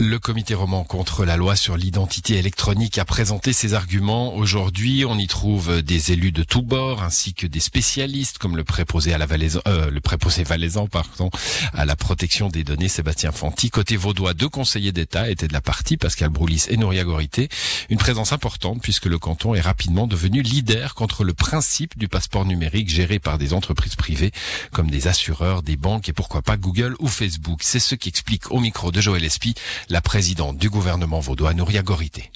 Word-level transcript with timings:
Le 0.00 0.20
comité 0.20 0.54
roman 0.54 0.84
contre 0.84 1.24
la 1.24 1.36
loi 1.36 1.56
sur 1.56 1.76
l'identité 1.76 2.36
électronique 2.36 2.98
a 2.98 3.04
présenté 3.04 3.52
ses 3.52 3.74
arguments. 3.74 4.36
Aujourd'hui, 4.36 5.04
on 5.04 5.18
y 5.18 5.26
trouve 5.26 5.82
des 5.82 6.12
élus 6.12 6.30
de 6.30 6.44
tous 6.44 6.62
bords 6.62 7.02
ainsi 7.02 7.34
que 7.34 7.48
des 7.48 7.58
spécialistes 7.58 8.38
comme 8.38 8.56
le 8.56 8.62
préposé 8.62 9.12
à 9.12 9.18
la 9.18 9.26
valaisan, 9.26 9.60
euh, 9.66 9.90
le 9.90 10.00
préposé 10.00 10.44
valaisan, 10.44 10.86
pardon, 10.86 11.30
à 11.72 11.84
la 11.84 11.96
protection 11.96 12.48
des 12.48 12.62
données 12.62 12.86
Sébastien 12.86 13.32
Fanti. 13.32 13.70
Côté 13.70 13.96
vaudois, 13.96 14.34
deux 14.34 14.48
conseillers 14.48 14.92
d'État 14.92 15.30
étaient 15.30 15.48
de 15.48 15.52
la 15.52 15.60
partie, 15.60 15.96
Pascal 15.96 16.28
Broulis 16.28 16.66
et 16.68 16.76
Nouria 16.76 17.02
Gorité. 17.02 17.48
Une 17.90 17.98
présence 17.98 18.32
importante 18.32 18.80
puisque 18.80 19.06
le 19.06 19.18
canton 19.18 19.56
est 19.56 19.60
rapidement 19.60 20.06
devenu 20.06 20.42
leader 20.42 20.94
contre 20.94 21.24
le 21.24 21.34
principe 21.34 21.98
du 21.98 22.06
passeport 22.06 22.44
numérique 22.44 22.88
géré 22.88 23.18
par 23.18 23.36
des 23.36 23.52
entreprises 23.52 23.96
privées 23.96 24.30
comme 24.70 24.92
des 24.92 25.08
assureurs, 25.08 25.64
des 25.64 25.76
banques 25.76 26.08
et 26.08 26.12
pourquoi 26.12 26.42
pas 26.42 26.56
Google 26.56 26.94
ou 27.00 27.08
Facebook. 27.08 27.62
C'est 27.64 27.80
ce 27.80 27.96
qui 27.96 28.08
explique 28.08 28.52
au 28.52 28.60
micro 28.60 28.92
de 28.92 29.00
Joël 29.00 29.24
Espy 29.24 29.56
la 29.90 30.00
présidente 30.02 30.58
du 30.58 30.68
gouvernement 30.68 31.20
vaudois, 31.20 31.54
Nouria 31.54 31.82
Gorité. 31.82 32.30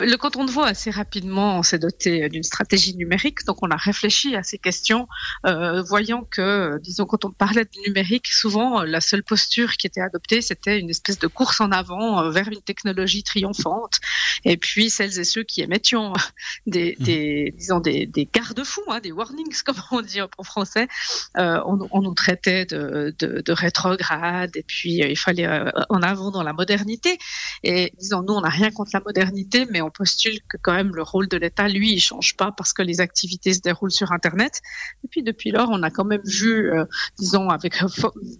Le 0.00 0.16
canton 0.16 0.44
de 0.44 0.50
Vaud, 0.50 0.62
assez 0.62 0.90
rapidement, 0.90 1.62
s'est 1.62 1.78
doté 1.78 2.28
d'une 2.28 2.42
stratégie 2.42 2.96
numérique. 2.96 3.44
Donc, 3.44 3.58
on 3.62 3.70
a 3.70 3.76
réfléchi 3.76 4.34
à 4.34 4.42
ces 4.42 4.58
questions, 4.58 5.06
euh, 5.46 5.82
voyant 5.82 6.24
que, 6.28 6.78
disons, 6.82 7.04
quand 7.04 7.24
on 7.24 7.30
parlait 7.30 7.64
de 7.64 7.80
numérique, 7.86 8.26
souvent, 8.28 8.82
la 8.82 9.00
seule 9.00 9.22
posture 9.22 9.72
qui 9.76 9.86
était 9.86 10.00
adoptée, 10.00 10.40
c'était 10.40 10.80
une 10.80 10.90
espèce 10.90 11.18
de 11.18 11.26
course 11.28 11.60
en 11.60 11.70
avant 11.70 12.22
euh, 12.22 12.30
vers 12.30 12.48
une 12.48 12.62
technologie 12.62 13.22
triomphante. 13.22 14.00
Et 14.44 14.56
puis, 14.56 14.90
celles 14.90 15.20
et 15.20 15.24
ceux 15.24 15.44
qui 15.44 15.60
émettions 15.60 16.12
des, 16.66 16.96
mmh. 16.98 17.04
des 17.04 17.54
disons, 17.56 17.78
des, 17.78 18.06
des 18.06 18.28
garde-fous, 18.32 18.82
hein, 18.88 18.98
des 19.00 19.12
warnings, 19.12 19.62
comme 19.64 19.76
on 19.92 20.00
dit 20.00 20.20
en 20.20 20.42
français, 20.42 20.88
euh, 21.36 21.60
on, 21.66 21.78
on, 21.92 22.02
nous 22.02 22.14
traitait 22.14 22.64
de, 22.64 23.14
de, 23.20 23.40
de 23.40 23.52
rétrograde. 23.52 24.56
Et 24.56 24.64
puis, 24.64 24.94
il 24.94 25.18
fallait 25.18 25.48
en 25.90 26.02
avant 26.02 26.30
dans 26.30 26.42
la 26.42 26.52
modernité. 26.52 27.18
Et 27.62 27.92
disons, 28.00 28.22
nous, 28.22 28.34
on 28.34 28.40
n'a 28.40 28.48
rien 28.48 28.70
contre 28.70 28.90
la 28.94 29.00
modernité, 29.00 29.66
mais 29.70 29.81
on 29.82 29.90
postule 29.90 30.38
que 30.48 30.56
quand 30.60 30.74
même 30.74 30.94
le 30.94 31.02
rôle 31.02 31.28
de 31.28 31.36
l'État, 31.36 31.68
lui, 31.68 31.92
il 31.92 32.00
change 32.00 32.36
pas 32.36 32.52
parce 32.52 32.72
que 32.72 32.82
les 32.82 33.00
activités 33.00 33.52
se 33.52 33.60
déroulent 33.60 33.92
sur 33.92 34.12
Internet. 34.12 34.60
Et 35.04 35.08
puis 35.08 35.22
depuis 35.22 35.50
lors, 35.50 35.68
on 35.70 35.82
a 35.82 35.90
quand 35.90 36.04
même 36.04 36.22
vu, 36.24 36.72
euh, 36.72 36.84
disons, 37.18 37.48
avec 37.48 37.82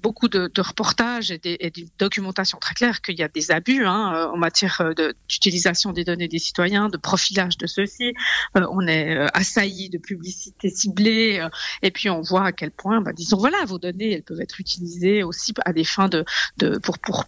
beaucoup 0.03 0.29
de, 0.29 0.51
reportages 0.61 1.31
et, 1.31 1.39
des, 1.39 1.59
documentation 1.99 2.59
très 2.59 2.75
claire 2.75 3.01
qu'il 3.01 3.19
y 3.19 3.23
a 3.23 3.29
des 3.29 3.51
abus 3.51 3.85
hein, 3.85 4.13
euh, 4.15 4.29
en 4.29 4.37
matière 4.37 4.81
euh, 4.81 5.13
d'utilisation 5.29 5.93
des 5.93 6.05
données 6.05 6.29
des 6.29 6.39
citoyens, 6.39 6.89
de 6.89 6.97
profilage 6.97 7.59
de 7.59 7.67
ceux-ci. 7.67 8.15
Euh, 8.57 8.67
on 8.71 8.87
est 8.87 9.17
assailli 9.35 9.91
de 9.91 9.99
publicité 9.99 10.71
ciblée 10.71 11.47
et 11.83 11.91
puis 11.91 12.11
on 12.11 12.21
voit 12.21 12.47
à 12.47 12.53
quel 12.53 12.71
point, 12.71 13.01
bah, 13.01 13.13
disons, 13.13 13.37
voilà, 13.37 13.65
vos 13.67 13.79
données, 13.79 14.13
elles 14.13 14.23
peuvent 14.23 14.41
être 14.41 14.61
utilisées 14.61 15.23
aussi 15.23 15.53
à 15.65 15.73
des 15.73 15.85
fins 15.85 16.09
de, 16.09 16.25
de 16.59 16.79
pour, 16.79 16.99
pour 16.99 17.25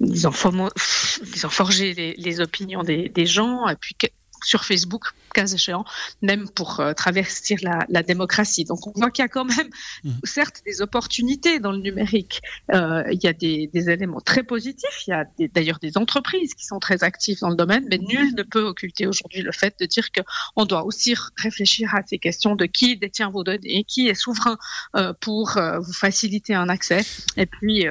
ils 0.00 0.26
ont, 0.26 0.32
ils 1.34 1.46
ont 1.46 1.50
forgé 1.50 2.14
les, 2.16 2.40
opinions 2.40 2.82
des, 2.82 3.08
des, 3.08 3.26
gens, 3.26 3.68
et 3.68 3.76
puis 3.76 3.94
sur 4.44 4.64
Facebook, 4.64 5.12
cas 5.32 5.46
échéant, 5.46 5.84
même 6.22 6.48
pour 6.48 6.80
euh, 6.80 6.92
traverser 6.92 7.56
la, 7.62 7.86
la, 7.88 8.02
démocratie. 8.02 8.64
Donc 8.64 8.86
on 8.86 8.92
voit 8.94 9.10
qu'il 9.10 9.22
y 9.22 9.26
a 9.26 9.28
quand 9.28 9.44
même, 9.44 9.68
mmh. 10.04 10.10
certes, 10.24 10.62
des 10.66 10.82
opportunités 10.82 11.60
dans 11.60 11.72
le 11.72 11.78
numérique. 11.78 12.42
Euh, 12.72 13.04
il 13.12 13.22
y 13.22 13.26
a 13.26 13.32
des, 13.32 13.68
des, 13.72 13.90
éléments 13.90 14.20
très 14.20 14.42
positifs. 14.42 15.06
Il 15.06 15.10
y 15.10 15.12
a 15.12 15.24
d'ailleurs 15.54 15.78
des 15.78 15.96
entreprises 15.96 16.54
qui 16.54 16.64
sont 16.64 16.78
très 16.78 17.04
actives 17.04 17.38
dans 17.40 17.50
le 17.50 17.56
domaine, 17.56 17.86
mais 17.90 17.98
nul 17.98 18.34
ne 18.34 18.42
peut 18.42 18.62
occulter 18.62 19.06
aujourd'hui 19.06 19.42
le 19.42 19.52
fait 19.52 19.74
de 19.80 19.86
dire 19.86 20.10
que 20.10 20.20
on 20.56 20.64
doit 20.64 20.84
aussi 20.84 21.14
réfléchir 21.36 21.94
à 21.94 22.00
ces 22.06 22.18
questions 22.18 22.56
de 22.56 22.66
qui 22.66 22.96
détient 22.96 23.30
vos 23.30 23.44
données, 23.44 23.84
qui 23.86 24.08
est 24.08 24.14
souverain 24.14 24.58
euh, 24.96 25.12
pour 25.20 25.58
vous 25.80 25.92
faciliter 25.92 26.54
un 26.54 26.68
accès, 26.68 27.02
et 27.36 27.46
puis 27.46 27.84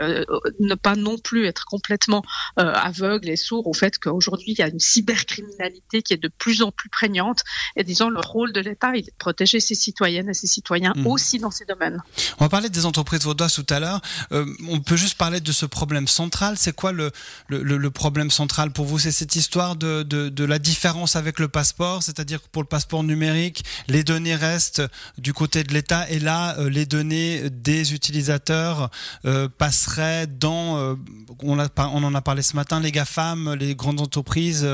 ne 0.60 0.76
pas 0.76 0.96
non 0.96 1.18
plus 1.18 1.46
être 1.46 1.66
complètement 1.66 2.24
aveugle 2.56 3.30
et 3.30 3.36
sourd 3.36 3.68
au 3.68 3.74
fait 3.74 3.98
qu'aujourd'hui 4.00 4.54
il 4.54 4.60
y 4.60 4.62
a 4.62 4.68
une 4.68 4.80
cybercriminalité 4.80 6.02
qui 6.02 6.14
est 6.14 6.22
de 6.22 6.28
plus 6.40 6.62
en 6.64 6.72
plus 6.72 6.90
prégnante. 6.90 7.44
Et 7.76 7.84
disons, 7.84 8.10
le 8.10 8.20
rôle 8.20 8.52
de 8.54 8.62
l'État, 8.62 8.92
il 8.96 9.00
est 9.00 9.12
de 9.12 9.12
protéger 9.20 9.60
ses 9.60 9.76
citoyennes 9.76 10.30
et 10.30 10.34
ses 10.34 10.48
citoyens 10.48 10.94
mmh. 10.96 11.08
aussi 11.08 11.38
dans 11.38 11.52
ces 11.52 11.66
domaines. 11.66 12.02
On 12.40 12.46
va 12.46 12.50
parler 12.50 12.70
des 12.70 12.86
entreprises 12.86 13.24
vaudoises 13.24 13.54
tout 13.54 13.66
à 13.70 13.80
l'heure. 13.80 14.02
Euh, 14.32 14.46
on 14.70 14.80
peut 14.80 14.96
juste 14.96 15.18
parler 15.18 15.42
de 15.42 15.52
ce 15.52 15.66
problème 15.66 16.08
central. 16.08 16.56
C'est 16.58 16.74
quoi 16.74 16.92
le, 16.92 17.12
le, 17.48 17.62
le, 17.62 17.92
problème 17.92 18.32
central 18.32 18.72
pour 18.72 18.86
vous? 18.86 18.98
C'est 19.00 19.12
cette 19.12 19.36
histoire 19.36 19.76
de, 19.76 20.04
de, 20.04 20.30
de, 20.30 20.44
la 20.46 20.60
différence 20.60 21.16
avec 21.16 21.40
le 21.40 21.48
passeport, 21.48 22.02
c'est-à-dire 22.02 22.42
que 22.42 22.48
pour 22.52 22.62
le 22.62 22.68
passeport 22.68 23.04
numérique, 23.04 23.64
les 23.88 24.04
données 24.04 24.36
restent 24.36 24.84
du 25.18 25.34
côté 25.34 25.64
de 25.64 25.74
l'État 25.74 26.10
et 26.10 26.20
là, 26.20 26.58
euh, 26.58 26.70
les 26.70 26.86
données 26.86 27.50
des 27.50 27.94
utilisateurs 27.94 28.90
euh, 29.26 29.50
passeraient 29.50 30.28
dans, 30.28 30.98
on, 31.44 31.60
a, 31.60 31.68
on, 31.78 32.04
en 32.04 32.16
a 32.16 32.22
parlé 32.22 32.42
ce 32.42 32.56
matin, 32.56 32.80
les 32.80 32.92
GAFAM, 32.92 33.54
les 33.54 33.76
grandes 33.76 34.00
entreprises, 34.00 34.68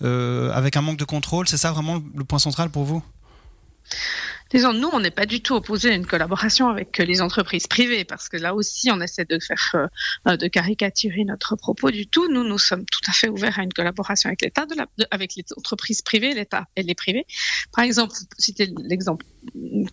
avec 0.00 0.76
un 0.76 0.80
manque 0.80 0.98
de 0.98 1.01
contrôle. 1.04 1.48
C'est 1.48 1.56
ça 1.56 1.72
vraiment 1.72 2.02
le 2.14 2.24
point 2.24 2.38
central 2.38 2.70
pour 2.70 2.84
vous? 2.84 3.02
Disons, 4.50 4.74
nous, 4.74 4.88
on 4.92 5.00
n'est 5.00 5.10
pas 5.10 5.24
du 5.24 5.40
tout 5.40 5.54
opposé 5.54 5.90
à 5.90 5.94
une 5.94 6.06
collaboration 6.06 6.68
avec 6.68 6.98
les 6.98 7.22
entreprises 7.22 7.66
privées, 7.66 8.04
parce 8.04 8.28
que 8.28 8.36
là 8.36 8.54
aussi, 8.54 8.90
on 8.90 9.00
essaie 9.00 9.24
de 9.24 9.38
faire, 9.38 9.88
euh, 10.28 10.36
de 10.36 10.46
caricaturer 10.46 11.24
notre 11.24 11.56
propos 11.56 11.90
du 11.90 12.06
tout. 12.06 12.30
Nous, 12.30 12.44
nous 12.44 12.58
sommes 12.58 12.84
tout 12.84 13.00
à 13.08 13.12
fait 13.12 13.30
ouverts 13.30 13.58
à 13.58 13.62
une 13.62 13.72
collaboration 13.72 14.28
avec 14.28 14.42
l'État, 14.42 14.66
avec 15.10 15.36
les 15.36 15.44
entreprises 15.56 16.02
privées, 16.02 16.34
l'État 16.34 16.66
et 16.76 16.82
les 16.82 16.94
privés. 16.94 17.26
Par 17.74 17.84
exemple, 17.84 18.14
c'était 18.36 18.68
l'exemple 18.76 19.24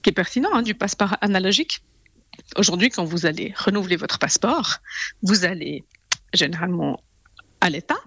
qui 0.03 0.09
est 0.09 0.13
pertinent 0.13 0.49
hein, 0.51 0.61
du 0.61 0.75
passeport 0.75 1.15
analogique. 1.21 1.81
Aujourd'hui, 2.57 2.89
quand 2.89 3.05
vous 3.05 3.25
allez 3.25 3.53
renouveler 3.57 3.95
votre 3.95 4.19
passeport, 4.19 4.79
vous 5.21 5.45
allez 5.45 5.85
généralement 6.33 7.01
à 7.61 7.69
l'État, 7.69 7.97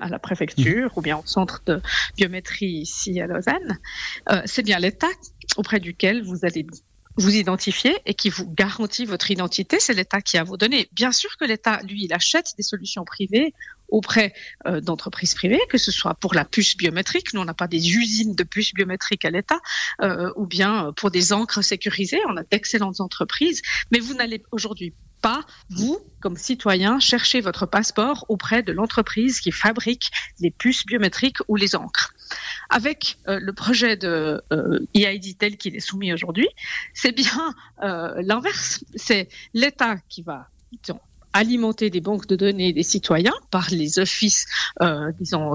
à 0.00 0.08
la 0.08 0.18
préfecture 0.18 0.90
ou 0.96 1.02
bien 1.02 1.18
au 1.18 1.26
centre 1.26 1.62
de 1.66 1.80
biométrie 2.16 2.66
ici 2.66 3.20
à 3.20 3.26
Lausanne, 3.26 3.78
euh, 4.30 4.42
c'est 4.44 4.62
bien 4.62 4.78
l'État 4.78 5.08
auprès 5.56 5.80
duquel 5.80 6.22
vous 6.22 6.44
allez 6.44 6.66
vous 7.16 7.34
identifier 7.34 7.94
et 8.06 8.14
qui 8.14 8.30
vous 8.30 8.50
garantit 8.50 9.04
votre 9.04 9.30
identité, 9.30 9.78
c'est 9.80 9.92
l'État 9.92 10.22
qui 10.22 10.38
a 10.38 10.44
vos 10.44 10.56
données. 10.56 10.88
Bien 10.92 11.12
sûr 11.12 11.36
que 11.36 11.44
l'État, 11.44 11.80
lui, 11.82 12.04
il 12.04 12.12
achète 12.12 12.54
des 12.56 12.62
solutions 12.62 13.04
privées 13.04 13.52
auprès 13.88 14.32
euh, 14.66 14.80
d'entreprises 14.80 15.34
privées, 15.34 15.60
que 15.68 15.76
ce 15.76 15.92
soit 15.92 16.14
pour 16.14 16.34
la 16.34 16.46
puce 16.46 16.76
biométrique, 16.76 17.34
nous 17.34 17.42
on 17.42 17.44
n'a 17.44 17.52
pas 17.52 17.68
des 17.68 17.94
usines 17.94 18.34
de 18.34 18.42
puces 18.42 18.72
biométriques 18.72 19.26
à 19.26 19.30
l'État, 19.30 19.60
euh, 20.00 20.32
ou 20.36 20.46
bien 20.46 20.92
pour 20.96 21.10
des 21.10 21.34
encres 21.34 21.62
sécurisées, 21.62 22.20
on 22.30 22.36
a 22.38 22.42
d'excellentes 22.44 23.00
entreprises, 23.00 23.60
mais 23.90 23.98
vous 23.98 24.14
n'allez 24.14 24.42
aujourd'hui 24.50 24.94
pas, 25.22 25.44
vous, 25.70 25.98
comme 26.20 26.36
citoyen, 26.36 27.00
chercher 27.00 27.40
votre 27.40 27.64
passeport 27.64 28.26
auprès 28.28 28.62
de 28.62 28.72
l'entreprise 28.72 29.40
qui 29.40 29.52
fabrique 29.52 30.10
les 30.40 30.50
puces 30.50 30.84
biométriques 30.84 31.38
ou 31.48 31.56
les 31.56 31.74
encres. 31.74 32.12
Avec 32.68 33.18
euh, 33.28 33.38
le 33.40 33.52
projet 33.52 33.96
de 33.96 34.42
euh, 34.52 34.78
EID 34.94 35.38
tel 35.38 35.56
qu'il 35.56 35.76
est 35.76 35.80
soumis 35.80 36.12
aujourd'hui, 36.12 36.48
c'est 36.92 37.12
bien 37.12 37.54
euh, 37.82 38.20
l'inverse. 38.22 38.84
C'est 38.96 39.28
l'État 39.54 39.96
qui 40.08 40.22
va 40.22 40.48
alimenter 41.32 41.90
des 41.90 42.00
banques 42.00 42.26
de 42.26 42.36
données 42.36 42.72
des 42.72 42.82
citoyens 42.82 43.34
par 43.50 43.70
les 43.70 43.98
offices, 43.98 44.46
euh, 44.80 45.12
disons, 45.18 45.54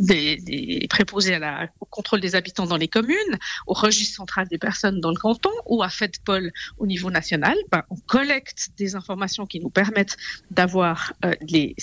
des, 0.00 0.36
des 0.36 0.86
préposés 0.88 1.34
à 1.34 1.38
la, 1.38 1.68
au 1.80 1.86
contrôle 1.86 2.20
des 2.20 2.34
habitants 2.34 2.66
dans 2.66 2.76
les 2.76 2.88
communes, 2.88 3.38
au 3.66 3.74
registre 3.74 4.16
central 4.16 4.48
des 4.48 4.58
personnes 4.58 5.00
dans 5.00 5.10
le 5.10 5.16
canton 5.16 5.50
ou 5.66 5.82
à 5.82 5.88
FedPol 5.88 6.52
au 6.78 6.86
niveau 6.86 7.10
national. 7.10 7.56
Ben, 7.70 7.82
on 7.90 7.96
collecte 7.96 8.70
des 8.76 8.94
informations 8.94 9.46
qui 9.46 9.60
nous 9.60 9.70
permettent 9.70 10.16
d'avoir 10.50 11.12
euh, 11.24 11.32
les 11.48 11.74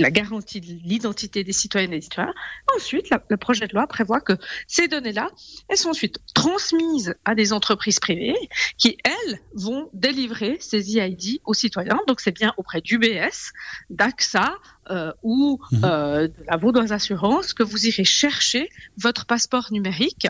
la 0.00 0.10
garantie 0.10 0.60
de 0.60 0.78
l'identité 0.84 1.44
des 1.44 1.52
citoyennes 1.52 1.92
et 1.92 1.96
des 1.96 2.02
citoyens. 2.02 2.34
Ensuite, 2.76 3.10
la, 3.10 3.22
le 3.28 3.36
projet 3.36 3.66
de 3.66 3.74
loi 3.74 3.86
prévoit 3.86 4.20
que 4.20 4.34
ces 4.66 4.88
données-là, 4.88 5.30
elles 5.68 5.76
sont 5.76 5.90
ensuite 5.90 6.18
transmises 6.34 7.14
à 7.24 7.34
des 7.34 7.52
entreprises 7.52 8.00
privées 8.00 8.36
qui, 8.78 8.96
elles, 9.04 9.40
vont 9.54 9.90
délivrer 9.92 10.56
ces 10.60 10.98
EID 10.98 11.40
aux 11.44 11.54
citoyens. 11.54 11.98
Donc, 12.06 12.20
c'est 12.20 12.34
bien 12.34 12.52
auprès 12.56 12.80
d'UBS, 12.80 13.52
d'AXA 13.90 14.54
euh, 14.90 15.12
ou 15.22 15.60
mmh. 15.70 15.84
euh, 15.84 16.28
de 16.28 16.44
la 16.48 16.56
Vaudoise 16.56 16.92
Assurance 16.92 17.54
que 17.54 17.62
vous 17.62 17.86
irez 17.86 18.04
chercher 18.04 18.70
votre 18.96 19.26
passeport 19.26 19.68
numérique. 19.70 20.26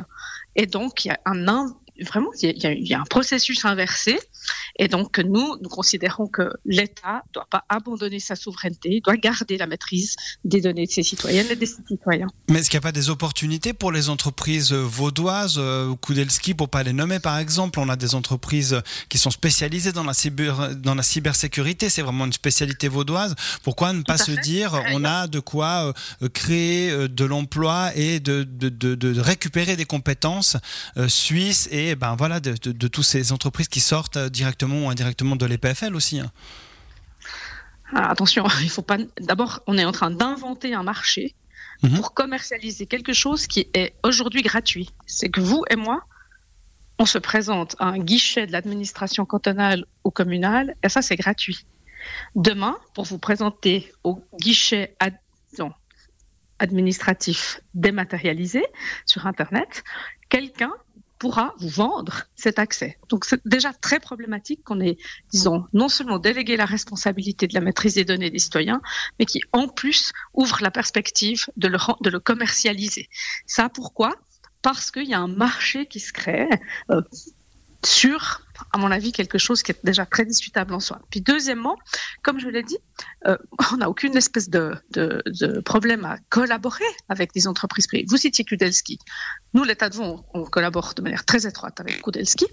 Et 0.57 0.67
donc, 0.67 1.05
il 1.05 1.09
y 1.09 1.11
a 1.11 1.21
un, 1.25 1.49
vraiment, 2.05 2.31
il 2.41 2.47
y, 2.47 2.67
a, 2.67 2.73
il 2.73 2.87
y, 2.87 2.95
a, 2.95 3.01
un 3.01 3.05
processus 3.05 3.65
inversé. 3.65 4.19
Et 4.79 4.89
donc, 4.89 5.19
nous, 5.19 5.57
nous 5.61 5.69
considérons 5.69 6.27
que 6.27 6.51
l'État 6.65 7.23
ne 7.29 7.33
doit 7.35 7.47
pas 7.51 7.65
abandonner 7.69 8.21
sa 8.21 8.37
souveraineté, 8.37 9.01
doit 9.05 9.17
garder 9.17 9.57
la 9.57 9.67
maîtrise 9.67 10.17
des 10.45 10.61
données 10.61 10.87
de 10.87 10.91
ses 10.91 11.03
citoyennes 11.03 11.49
et 11.51 11.57
des 11.57 11.67
citoyens. 11.67 12.27
Mais 12.49 12.61
est-ce 12.61 12.71
qu'il 12.71 12.79
n'y 12.79 12.83
a 12.83 12.89
pas 12.89 12.93
des 12.93 13.11
opportunités 13.11 13.73
pour 13.73 13.93
les 13.93 14.09
entreprises 14.09 14.73
vaudoises, 14.73 15.57
euh, 15.59 15.95
Kudelski, 15.97 16.55
pour 16.55 16.69
pas 16.69 16.83
les 16.83 16.93
nommer 16.93 17.21
par 17.21 17.39
exemple? 17.39 17.79
On 17.79 17.89
a 17.89 17.97
des 17.97 18.15
entreprises 18.15 18.81
qui 19.09 19.19
sont 19.19 19.31
spécialisées 19.31 19.93
dans 19.93 20.05
la, 20.05 20.15
cyber, 20.15 20.75
dans 20.77 20.95
la 20.95 21.03
cybersécurité, 21.03 21.91
c'est 21.91 22.03
vraiment 22.03 22.27
une 22.27 22.33
spécialité 22.33 22.89
vaudoise. 22.89 23.35
Pourquoi 23.63 23.93
ne 23.93 24.03
pas 24.03 24.19
se 24.19 24.33
fait. 24.33 24.41
dire 24.41 24.81
on 24.93 25.05
a 25.05 25.27
de 25.27 25.41
quoi 25.41 25.93
euh, 26.23 26.29
créer 26.29 26.91
euh, 26.91 27.09
de 27.09 27.25
l'emploi 27.25 27.91
et 27.95 28.21
de, 28.21 28.45
de, 28.45 28.69
de, 28.69 28.95
de, 28.95 29.21
récupérer 29.21 29.77
des 29.77 29.85
compétences 29.85 30.57
suisses 31.09 31.69
et 31.71 31.90
ben 31.95 32.17
voilà 32.17 32.41
de, 32.41 32.55
de, 32.55 32.73
de 32.73 32.89
toutes 32.89 33.05
ces 33.05 33.33
entreprises 33.33 33.69
qui 33.69 33.81
sortent 33.81 34.19
directement 34.19 34.87
ou 34.87 34.91
indirectement 34.91 35.37
de 35.37 35.47
l'EPFL 35.47 35.95
aussi. 35.95 36.21
Hein. 36.21 36.31
Ah, 37.93 38.11
attention, 38.11 38.45
il 38.63 38.71
faut 38.71 38.83
pas. 38.83 38.99
D'abord, 39.21 39.63
on 39.67 39.77
est 39.79 39.85
en 39.85 39.93
train 39.93 40.11
d'inventer 40.11 40.75
un 40.75 40.83
marché 40.83 41.35
mhm. 41.83 41.95
pour 41.97 42.15
commercialiser 42.15 42.87
quelque 42.87 43.13
chose 43.13 43.47
qui 43.47 43.69
est 43.75 43.95
aujourd'hui 44.03 44.43
gratuit. 44.43 44.91
C'est 45.07 45.29
que 45.29 45.41
vous 45.41 45.65
et 45.71 45.77
moi, 45.77 46.03
on 46.99 47.07
se 47.07 47.19
présente 47.19 47.77
à 47.79 47.87
un 47.87 47.99
guichet 47.99 48.47
de 48.47 48.53
l'administration 48.53 49.25
cantonale 49.25 49.87
ou 50.05 50.11
communale, 50.11 50.75
et 50.83 50.89
ça, 50.89 51.03
c'est 51.03 51.17
gratuit. 51.17 51.65
Demain, 52.35 52.77
pour 52.95 53.05
vous 53.05 53.19
présenter 53.19 53.93
au 54.05 54.23
guichet 54.39 54.97
administratif 56.59 57.61
dématérialisé 57.75 58.65
sur 59.07 59.27
Internet, 59.27 59.83
quelqu'un 60.29 60.73
pourra 61.21 61.55
vous 61.59 61.69
vendre 61.69 62.25
cet 62.35 62.59
accès. 62.59 62.99
Donc 63.11 63.27
c'est 63.27 63.47
déjà 63.47 63.73
très 63.75 64.01
problématique 64.01 64.65
qu'on 64.65 64.81
ait, 64.81 64.97
disons, 65.31 65.67
non 65.75 65.91
seulement 65.91 66.19
délégué 66.19 66.57
la 66.57 66.65
responsabilité 66.65 67.47
de 67.47 67.55
la 67.55 67.61
maîtrise 67.61 67.95
des 67.95 68.07
données 68.07 68.31
des 68.31 68.39
citoyens, 68.39 68.81
mais 69.19 69.27
qui 69.27 69.43
en 69.53 69.69
plus 69.69 70.13
ouvre 70.33 70.59
la 70.63 70.71
perspective 70.71 71.47
de 71.59 71.69
le, 71.69 71.79
de 72.01 72.11
le 72.11 72.21
commercialiser. 72.21 73.09
Ça 73.47 73.69
pourquoi? 73.69 74.17
Parce 74.63 74.91
qu'il 74.91 75.09
y 75.09 75.15
a 75.15 75.21
un 75.21 75.29
marché 75.29 75.87
qui 75.87 76.01
se 76.01 76.13
crée 76.13 76.49
euh, 76.91 77.03
sur 77.85 78.41
à 78.73 78.79
mon 78.79 78.91
avis, 78.91 79.13
quelque 79.13 79.39
chose 79.39 79.63
qui 79.63 79.73
est 79.73 79.85
déjà 79.85 80.07
très 80.07 80.25
discutable 80.25 80.75
en 80.75 80.81
soi. 80.81 81.01
Puis 81.11 81.21
deuxièmement, 81.21 81.77
comme 82.23 82.39
je 82.41 82.49
l'ai 82.49 82.63
dit, 82.63 82.79
euh, 83.27 83.37
on 83.73 83.79
n'a 83.79 83.91
aucune 83.91 84.17
espèce 84.17 84.49
de, 84.49 84.75
de, 84.91 85.61
problème 85.61 86.05
à 86.05 86.17
collaborer 86.29 86.85
avec 87.09 87.33
des 87.33 87.47
entreprises 87.47 87.87
privées. 87.87 88.07
Vous 88.09 88.17
citiez 88.17 88.45
Kudelski. 88.45 88.99
Nous, 89.55 89.65
l'État 89.65 89.89
de 89.89 89.97
Vaud, 89.97 90.25
on 90.35 90.45
collabore 90.45 90.95
de 90.95 91.03
manière 91.03 91.25
très 91.25 91.47
étroite 91.47 91.81
avec 91.81 92.03
Kudelski 92.03 92.47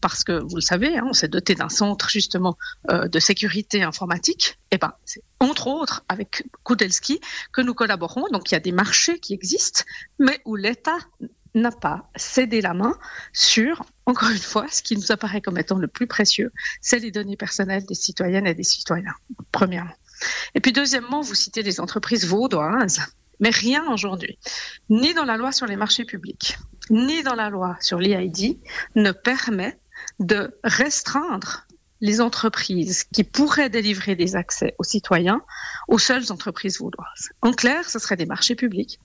parce 0.00 0.24
que, 0.24 0.40
vous 0.42 0.56
le 0.56 0.60
savez, 0.60 0.98
hein, 0.98 1.04
on 1.08 1.12
s'est 1.12 1.28
doté 1.28 1.54
d'un 1.54 1.68
centre 1.68 2.08
justement 2.08 2.56
euh, 2.90 3.08
de 3.08 3.18
sécurité 3.18 3.82
informatique. 3.82 4.58
Et 4.70 4.78
ben, 4.78 4.92
c'est 5.04 5.22
entre 5.40 5.68
autres 5.68 6.04
avec 6.08 6.44
Kudelski 6.64 7.20
que 7.52 7.60
nous 7.60 7.74
collaborons. 7.74 8.24
Donc, 8.32 8.50
il 8.50 8.54
y 8.54 8.56
a 8.56 8.60
des 8.60 8.72
marchés 8.72 9.18
qui 9.18 9.34
existent, 9.34 9.84
mais 10.18 10.40
où 10.44 10.56
l'État 10.56 10.98
n'a 11.60 11.70
pas 11.70 12.10
cédé 12.16 12.60
la 12.60 12.74
main 12.74 12.96
sur, 13.32 13.84
encore 14.06 14.30
une 14.30 14.38
fois, 14.38 14.66
ce 14.70 14.82
qui 14.82 14.96
nous 14.96 15.12
apparaît 15.12 15.40
comme 15.40 15.58
étant 15.58 15.78
le 15.78 15.88
plus 15.88 16.06
précieux, 16.06 16.52
c'est 16.80 16.98
les 16.98 17.10
données 17.10 17.36
personnelles 17.36 17.86
des 17.86 17.94
citoyennes 17.94 18.46
et 18.46 18.54
des 18.54 18.64
citoyens, 18.64 19.14
premièrement. 19.52 19.94
Et 20.54 20.60
puis 20.60 20.72
deuxièmement, 20.72 21.20
vous 21.20 21.34
citez 21.34 21.62
les 21.62 21.80
entreprises 21.80 22.26
vaudoises, 22.26 23.00
mais 23.40 23.50
rien 23.50 23.84
aujourd'hui, 23.92 24.38
ni 24.90 25.14
dans 25.14 25.24
la 25.24 25.36
loi 25.36 25.52
sur 25.52 25.66
les 25.66 25.76
marchés 25.76 26.04
publics, 26.04 26.58
ni 26.90 27.22
dans 27.22 27.34
la 27.34 27.50
loi 27.50 27.76
sur 27.80 27.98
l'IID, 27.98 28.58
ne 28.96 29.12
permet 29.12 29.78
de 30.18 30.58
restreindre 30.64 31.67
les 32.00 32.20
entreprises 32.20 33.04
qui 33.12 33.24
pourraient 33.24 33.70
délivrer 33.70 34.14
des 34.14 34.36
accès 34.36 34.74
aux 34.78 34.84
citoyens 34.84 35.42
aux 35.88 35.98
seules 35.98 36.30
entreprises 36.30 36.78
vaudoises. 36.78 37.30
En 37.42 37.52
clair, 37.52 37.88
ce 37.88 37.98
serait 37.98 38.16
des 38.16 38.26
marchés 38.26 38.54
publics. 38.54 39.00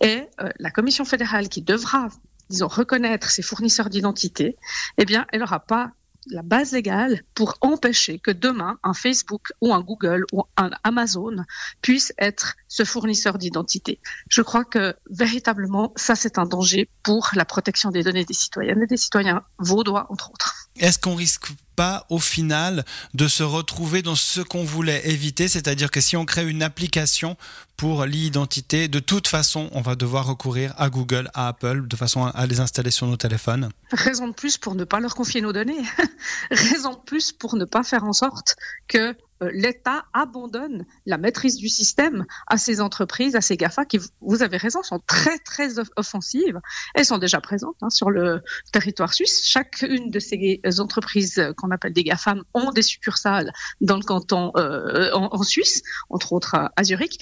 Et 0.00 0.22
euh, 0.40 0.50
la 0.58 0.70
Commission 0.70 1.04
fédérale 1.04 1.48
qui 1.48 1.62
devra, 1.62 2.08
disons, 2.50 2.68
reconnaître 2.68 3.30
ces 3.30 3.42
fournisseurs 3.42 3.90
d'identité, 3.90 4.56
eh 4.98 5.04
bien, 5.04 5.26
elle 5.32 5.40
n'aura 5.40 5.60
pas 5.60 5.92
la 6.26 6.42
base 6.42 6.72
légale 6.72 7.22
pour 7.34 7.56
empêcher 7.60 8.18
que 8.18 8.30
demain 8.30 8.78
un 8.82 8.94
Facebook 8.94 9.52
ou 9.60 9.74
un 9.74 9.80
Google 9.80 10.24
ou 10.32 10.44
un 10.56 10.70
Amazon 10.84 11.44
puisse 11.80 12.12
être 12.18 12.54
ce 12.68 12.84
fournisseur 12.84 13.38
d'identité. 13.38 14.00
Je 14.28 14.42
crois 14.42 14.64
que 14.64 14.94
véritablement, 15.10 15.92
ça 15.96 16.14
c'est 16.14 16.38
un 16.38 16.46
danger 16.46 16.88
pour 17.02 17.30
la 17.34 17.44
protection 17.44 17.90
des 17.90 18.02
données 18.02 18.24
des 18.24 18.34
citoyennes 18.34 18.82
et 18.82 18.86
des 18.86 18.96
citoyens 18.96 19.42
vaudois, 19.58 20.06
entre 20.10 20.30
autres. 20.30 20.68
Est-ce 20.78 20.98
qu'on 20.98 21.14
risque 21.14 21.48
pas 21.76 22.06
au 22.08 22.18
final 22.18 22.84
de 23.14 23.28
se 23.28 23.42
retrouver 23.42 24.02
dans 24.02 24.14
ce 24.14 24.40
qu'on 24.40 24.64
voulait 24.64 25.08
éviter, 25.08 25.48
c'est-à-dire 25.48 25.90
que 25.90 26.00
si 26.00 26.16
on 26.16 26.24
crée 26.24 26.48
une 26.48 26.62
application 26.62 27.36
pour 27.76 28.04
l'identité, 28.04 28.88
de 28.88 28.98
toute 28.98 29.26
façon, 29.26 29.68
on 29.72 29.80
va 29.80 29.94
devoir 29.94 30.26
recourir 30.26 30.74
à 30.76 30.90
Google, 30.90 31.30
à 31.34 31.48
Apple, 31.48 31.88
de 31.88 31.96
façon 31.96 32.24
à 32.26 32.46
les 32.46 32.60
installer 32.60 32.90
sur 32.90 33.06
nos 33.06 33.16
téléphones. 33.16 33.70
Raison 33.90 34.28
de 34.28 34.34
plus 34.34 34.58
pour 34.58 34.74
ne 34.74 34.84
pas 34.84 35.00
leur 35.00 35.14
confier 35.14 35.40
nos 35.40 35.52
données. 35.52 35.82
Raison 36.50 36.92
de 36.92 37.00
plus 37.04 37.32
pour 37.32 37.56
ne 37.56 37.64
pas 37.64 37.82
faire 37.82 38.04
en 38.04 38.12
sorte 38.12 38.56
que 38.86 39.16
l'État 39.40 40.04
abandonne 40.12 40.86
la 41.06 41.18
maîtrise 41.18 41.56
du 41.56 41.68
système 41.68 42.26
à 42.46 42.58
ces 42.58 42.80
entreprises, 42.80 43.34
à 43.34 43.40
ces 43.40 43.56
GAFA 43.56 43.84
qui, 43.84 43.98
vous 44.20 44.42
avez 44.42 44.56
raison, 44.56 44.82
sont 44.82 45.00
très 45.06 45.38
très 45.38 45.78
offensives. 45.96 46.60
Elles 46.94 47.04
sont 47.04 47.18
déjà 47.18 47.40
présentes 47.40 47.76
hein, 47.82 47.90
sur 47.90 48.10
le 48.10 48.42
territoire 48.72 49.14
suisse. 49.14 49.42
Chacune 49.44 50.10
de 50.10 50.18
ces 50.18 50.60
entreprises 50.78 51.52
qu'on 51.56 51.70
appelle 51.70 51.92
des 51.92 52.04
GAFAM 52.04 52.44
ont 52.54 52.70
des 52.70 52.82
succursales 52.82 53.52
dans 53.80 53.96
le 53.96 54.02
canton 54.02 54.52
euh, 54.56 55.10
en, 55.12 55.42
Suisse, 55.42 55.82
entre 56.08 56.32
autres 56.32 56.54
à 56.54 56.84
Zurich. 56.84 57.18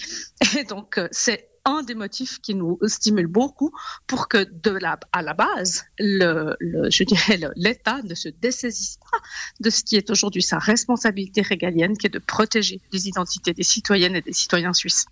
Et 0.57 0.63
donc 0.63 0.97
euh, 0.97 1.07
c'est 1.11 1.50
un 1.65 1.83
des 1.83 1.95
motifs 1.95 2.39
qui 2.41 2.55
nous 2.55 2.79
stimule 2.87 3.27
beaucoup 3.27 3.71
pour 4.07 4.27
que 4.27 4.47
de 4.63 4.71
la, 4.71 4.99
à 5.11 5.21
la 5.21 5.33
base, 5.33 5.85
le, 5.99 6.55
je 6.59 7.03
dirais 7.03 7.39
l'État 7.55 8.01
ne 8.03 8.15
se 8.15 8.29
dessaisisse 8.29 8.97
pas 9.11 9.19
de 9.59 9.69
ce 9.69 9.83
qui 9.83 9.95
est 9.95 10.09
aujourd'hui 10.09 10.41
sa 10.41 10.57
responsabilité 10.59 11.41
régalienne, 11.41 11.97
qui 11.97 12.07
est 12.07 12.11
de 12.11 12.19
protéger 12.19 12.81
les 12.91 13.07
identités 13.07 13.53
des 13.53 13.63
citoyennes 13.63 14.15
et 14.15 14.21
des 14.21 14.33
citoyens 14.33 14.73
suisses. 14.73 15.05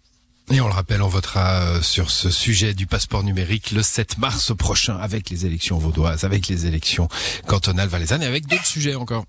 Et 0.51 0.61
on 0.61 0.67
le 0.67 0.73
rappelle, 0.73 1.03
on 1.03 1.07
votera 1.07 1.61
euh, 1.61 1.81
sur 1.81 2.09
ce 2.09 2.31
sujet 2.31 2.73
du 2.73 2.87
passeport 2.87 3.23
numérique 3.23 3.69
le 3.69 3.83
7 3.83 4.17
mars 4.17 4.55
prochain 4.55 4.97
avec 4.97 5.29
les 5.29 5.45
élections 5.45 5.77
vaudoises, 5.77 6.23
avec 6.23 6.47
les 6.47 6.65
élections 6.65 7.07
cantonales 7.45 7.87
valaisannes 7.87 8.23
et 8.23 8.25
avec 8.25 8.47
d'autres 8.47 8.65
sujets 8.65 8.95
encore. 8.95 9.25